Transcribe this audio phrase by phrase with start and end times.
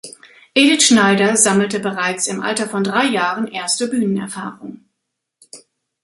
[0.55, 4.89] Edith Schneider sammelte bereits im Alter von drei Jahren erste Bühnenerfahrungen.